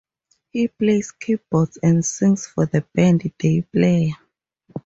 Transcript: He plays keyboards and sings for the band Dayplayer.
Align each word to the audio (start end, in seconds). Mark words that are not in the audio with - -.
He 0.49 0.67
plays 0.67 1.11
keyboards 1.11 1.77
and 1.83 2.03
sings 2.03 2.47
for 2.47 2.65
the 2.65 2.83
band 2.95 3.21
Dayplayer. 3.37 4.15